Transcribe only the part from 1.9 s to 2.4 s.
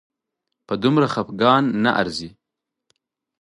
ارزي